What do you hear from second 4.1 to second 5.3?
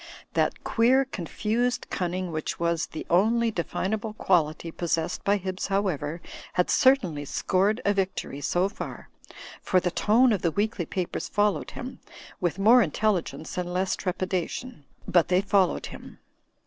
quality possessed